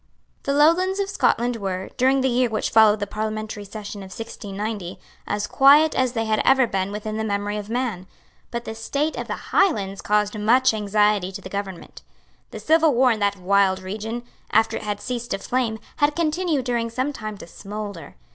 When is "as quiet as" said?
5.27-6.13